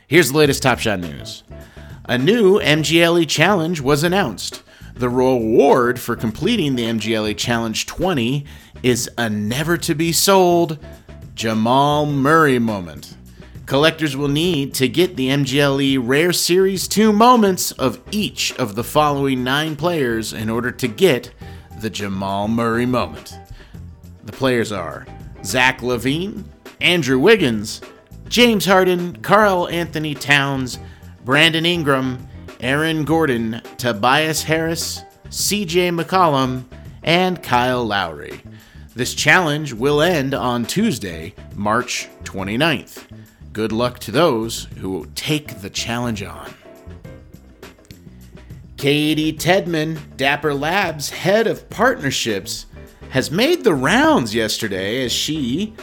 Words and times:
Here's 0.08 0.32
the 0.32 0.38
latest 0.38 0.62
Top 0.62 0.78
Shot 0.78 1.00
news. 1.00 1.42
A 2.06 2.16
new 2.16 2.58
MGLE 2.60 3.28
challenge 3.28 3.82
was 3.82 4.02
announced. 4.02 4.62
The 4.94 5.10
reward 5.10 6.00
for 6.00 6.16
completing 6.16 6.76
the 6.76 6.84
MGLE 6.84 7.36
Challenge 7.36 7.84
20 7.84 8.46
is 8.82 9.10
a 9.18 9.28
never 9.28 9.76
to 9.76 9.94
be 9.94 10.12
sold 10.12 10.78
Jamal 11.34 12.06
Murray 12.06 12.58
moment. 12.58 13.18
Collectors 13.66 14.16
will 14.16 14.28
need 14.28 14.72
to 14.76 14.88
get 14.88 15.16
the 15.16 15.28
MGLE 15.28 15.98
Rare 16.02 16.32
Series 16.32 16.88
2 16.88 17.12
moments 17.12 17.72
of 17.72 18.00
each 18.10 18.54
of 18.54 18.76
the 18.76 18.84
following 18.84 19.44
nine 19.44 19.76
players 19.76 20.32
in 20.32 20.48
order 20.48 20.70
to 20.70 20.88
get 20.88 21.34
the 21.82 21.90
Jamal 21.90 22.48
Murray 22.48 22.86
moment. 22.86 23.38
The 24.24 24.32
players 24.32 24.72
are 24.72 25.06
Zach 25.44 25.82
LaVine, 25.82 26.44
Andrew 26.80 27.18
Wiggins, 27.18 27.82
James 28.28 28.66
Harden, 28.66 29.16
Karl-Anthony 29.22 30.14
Towns, 30.14 30.78
Brandon 31.24 31.64
Ingram, 31.64 32.28
Aaron 32.60 33.04
Gordon, 33.04 33.62
Tobias 33.78 34.42
Harris, 34.42 35.02
CJ 35.28 35.98
McCollum, 35.98 36.64
and 37.02 37.42
Kyle 37.42 37.84
Lowry. 37.84 38.42
This 38.94 39.14
challenge 39.14 39.72
will 39.72 40.02
end 40.02 40.34
on 40.34 40.66
Tuesday, 40.66 41.34
March 41.54 42.08
29th. 42.24 43.06
Good 43.52 43.72
luck 43.72 43.98
to 44.00 44.10
those 44.10 44.64
who 44.78 45.06
take 45.14 45.60
the 45.60 45.70
challenge 45.70 46.22
on. 46.22 46.52
Caty 48.76 49.36
Tedman, 49.36 49.98
Dapper 50.16 50.54
Labs 50.54 51.10
head 51.10 51.46
of 51.46 51.68
partnerships, 51.70 52.66
has 53.10 53.30
made 53.30 53.64
the 53.64 53.74
rounds 53.74 54.34
yesterday 54.34 55.04
as 55.04 55.12
she 55.12 55.74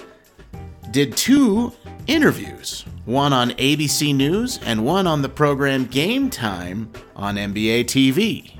did 0.91 1.17
two 1.17 1.73
interviews 2.07 2.85
one 3.05 3.33
on 3.33 3.51
ABC 3.51 4.15
News 4.15 4.59
and 4.65 4.83
one 4.83 5.07
on 5.07 5.21
the 5.21 5.29
program 5.29 5.85
Game 5.85 6.29
Time 6.29 6.91
on 7.15 7.35
NBA 7.35 7.85
TV. 7.85 8.51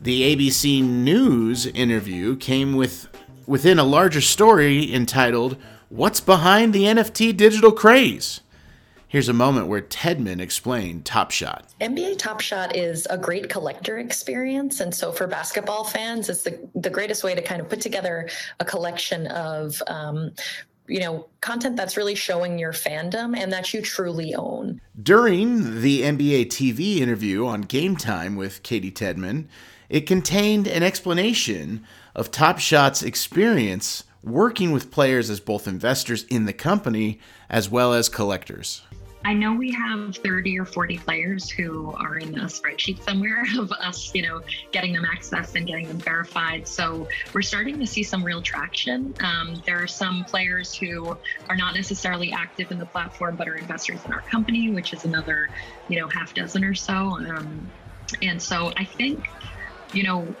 The 0.00 0.34
ABC 0.34 0.82
News 0.82 1.66
interview 1.66 2.36
came 2.36 2.74
with 2.74 3.08
within 3.46 3.78
a 3.78 3.84
larger 3.84 4.20
story 4.20 4.92
entitled 4.92 5.56
What's 5.88 6.20
Behind 6.20 6.72
the 6.72 6.84
NFT 6.84 7.36
Digital 7.36 7.72
Craze? 7.72 8.40
Here's 9.12 9.28
a 9.28 9.34
moment 9.34 9.66
where 9.66 9.82
Tedman 9.82 10.40
explained 10.40 11.04
Top 11.04 11.32
Shot. 11.32 11.66
NBA 11.82 12.16
Top 12.16 12.40
Shot 12.40 12.74
is 12.74 13.06
a 13.10 13.18
great 13.18 13.50
collector 13.50 13.98
experience. 13.98 14.80
And 14.80 14.94
so 14.94 15.12
for 15.12 15.26
basketball 15.26 15.84
fans, 15.84 16.30
it's 16.30 16.44
the, 16.44 16.66
the 16.74 16.88
greatest 16.88 17.22
way 17.22 17.34
to 17.34 17.42
kind 17.42 17.60
of 17.60 17.68
put 17.68 17.82
together 17.82 18.30
a 18.58 18.64
collection 18.64 19.26
of 19.26 19.82
um, 19.86 20.30
you 20.88 21.00
know, 21.00 21.26
content 21.40 21.76
that's 21.76 21.96
really 21.96 22.14
showing 22.14 22.58
your 22.58 22.72
fandom 22.72 23.36
and 23.36 23.52
that 23.52 23.72
you 23.72 23.82
truly 23.82 24.34
own. 24.34 24.80
During 25.00 25.80
the 25.80 26.02
NBA 26.02 26.46
TV 26.46 26.98
interview 26.98 27.46
on 27.46 27.62
Game 27.62 27.96
Time 27.96 28.36
with 28.36 28.62
Caty 28.62 28.92
Tedman, 28.92 29.46
it 29.88 30.06
contained 30.06 30.66
an 30.66 30.82
explanation 30.82 31.84
of 32.14 32.30
Top 32.30 32.58
Shot's 32.58 33.02
experience 33.02 34.04
working 34.22 34.72
with 34.72 34.90
players 34.90 35.30
as 35.30 35.40
both 35.40 35.66
investors 35.66 36.24
in 36.24 36.46
the 36.46 36.52
company 36.52 37.20
as 37.48 37.68
well 37.68 37.92
as 37.92 38.08
collectors. 38.08 38.82
I 39.24 39.34
know 39.34 39.52
we 39.52 39.70
have 39.72 40.16
30 40.16 40.58
or 40.58 40.64
40 40.64 40.98
players 40.98 41.48
who 41.48 41.92
are 41.92 42.18
in 42.18 42.36
a 42.38 42.44
spreadsheet 42.44 43.02
somewhere 43.04 43.44
of 43.58 43.70
us, 43.72 44.12
you 44.14 44.22
know, 44.22 44.40
getting 44.72 44.92
them 44.92 45.04
access 45.04 45.54
and 45.54 45.66
getting 45.66 45.86
them 45.88 45.98
verified. 45.98 46.66
So 46.66 47.08
we're 47.32 47.42
starting 47.42 47.78
to 47.78 47.86
see 47.86 48.02
some 48.02 48.24
real 48.24 48.42
traction. 48.42 49.14
Um, 49.20 49.62
there 49.64 49.80
are 49.80 49.86
some 49.86 50.24
players 50.24 50.74
who 50.74 51.16
are 51.48 51.56
not 51.56 51.74
necessarily 51.74 52.32
active 52.32 52.72
in 52.72 52.78
the 52.78 52.86
platform, 52.86 53.36
but 53.36 53.48
are 53.48 53.56
investors 53.56 54.04
in 54.04 54.12
our 54.12 54.22
company, 54.22 54.70
which 54.70 54.92
is 54.92 55.04
another, 55.04 55.48
you 55.88 56.00
know, 56.00 56.08
half 56.08 56.34
dozen 56.34 56.64
or 56.64 56.74
so. 56.74 56.92
Um, 56.92 57.70
and 58.22 58.42
so 58.42 58.72
I 58.76 58.84
think, 58.84 59.30
you 59.92 60.02
know, 60.02 60.34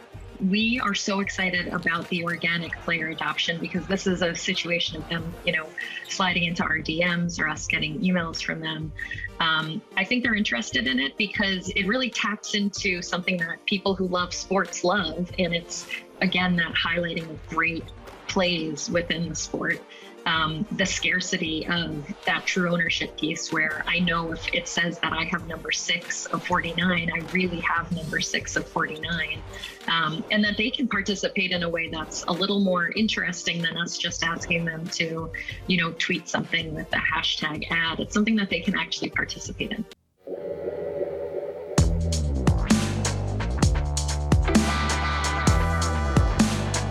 we 0.48 0.80
are 0.80 0.94
so 0.94 1.20
excited 1.20 1.68
about 1.68 2.08
the 2.08 2.24
organic 2.24 2.78
player 2.82 3.08
adoption 3.08 3.60
because 3.60 3.86
this 3.86 4.06
is 4.06 4.22
a 4.22 4.34
situation 4.34 5.00
of 5.00 5.08
them, 5.08 5.32
you 5.44 5.52
know, 5.52 5.68
sliding 6.08 6.44
into 6.44 6.62
our 6.62 6.78
DMs 6.78 7.40
or 7.40 7.48
us 7.48 7.66
getting 7.66 8.00
emails 8.00 8.42
from 8.42 8.60
them. 8.60 8.92
Um, 9.40 9.80
I 9.96 10.04
think 10.04 10.22
they're 10.22 10.34
interested 10.34 10.86
in 10.86 10.98
it 10.98 11.16
because 11.16 11.68
it 11.70 11.86
really 11.86 12.10
taps 12.10 12.54
into 12.54 13.02
something 13.02 13.36
that 13.38 13.64
people 13.66 13.94
who 13.94 14.06
love 14.08 14.34
sports 14.34 14.84
love, 14.84 15.30
and 15.38 15.54
it's 15.54 15.86
again 16.20 16.56
that 16.56 16.72
highlighting 16.72 17.28
of 17.28 17.46
great 17.48 17.84
plays 18.32 18.90
within 18.90 19.28
the 19.28 19.34
sport 19.34 19.80
um, 20.26 20.66
the 20.72 20.86
scarcity 20.86 21.66
of 21.66 22.06
that 22.24 22.46
true 22.46 22.72
ownership 22.72 23.16
piece 23.16 23.52
where 23.52 23.84
I 23.86 23.98
know 23.98 24.32
if 24.32 24.52
it 24.54 24.68
says 24.68 24.98
that 25.00 25.12
I 25.12 25.24
have 25.24 25.46
number 25.46 25.72
six 25.72 26.26
of 26.26 26.44
49, 26.44 27.10
I 27.12 27.18
really 27.32 27.60
have 27.60 27.90
number 27.92 28.20
six 28.20 28.56
of 28.56 28.68
49. 28.68 29.42
Um, 29.88 30.24
and 30.30 30.44
that 30.44 30.56
they 30.56 30.70
can 30.70 30.86
participate 30.86 31.50
in 31.50 31.64
a 31.64 31.68
way 31.68 31.88
that's 31.88 32.24
a 32.28 32.32
little 32.32 32.60
more 32.60 32.90
interesting 32.90 33.62
than 33.62 33.76
us 33.76 33.98
just 33.98 34.22
asking 34.22 34.64
them 34.64 34.86
to, 34.90 35.30
you 35.66 35.76
know, 35.76 35.92
tweet 35.98 36.28
something 36.28 36.72
with 36.74 36.88
the 36.90 36.98
hashtag 36.98 37.66
ad. 37.70 37.98
It's 37.98 38.14
something 38.14 38.36
that 38.36 38.48
they 38.48 38.60
can 38.60 38.76
actually 38.76 39.10
participate 39.10 39.72
in. 39.72 39.84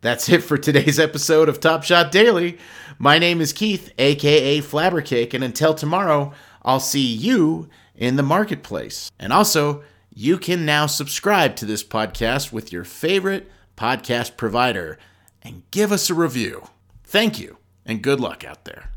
That's 0.00 0.28
it 0.30 0.42
for 0.42 0.56
today's 0.56 0.98
episode 0.98 1.48
of 1.48 1.60
Top 1.60 1.82
Shot 1.82 2.10
Daily. 2.10 2.58
My 2.98 3.18
name 3.18 3.40
is 3.40 3.52
Keith, 3.52 3.92
aka 3.98 4.60
Flabbercake, 4.60 5.34
and 5.34 5.44
until 5.44 5.74
tomorrow, 5.74 6.32
I'll 6.62 6.80
see 6.80 7.06
you 7.06 7.68
in 7.94 8.16
the 8.16 8.22
marketplace. 8.22 9.10
And 9.18 9.32
also, 9.32 9.84
you 10.14 10.38
can 10.38 10.64
now 10.64 10.86
subscribe 10.86 11.54
to 11.56 11.66
this 11.66 11.84
podcast 11.84 12.50
with 12.50 12.72
your 12.72 12.84
favorite 12.84 13.50
podcast 13.76 14.38
provider 14.38 14.98
and 15.42 15.62
give 15.70 15.92
us 15.92 16.08
a 16.08 16.14
review. 16.14 16.66
Thank 17.04 17.38
you, 17.38 17.58
and 17.84 18.02
good 18.02 18.20
luck 18.20 18.42
out 18.42 18.64
there. 18.64 18.90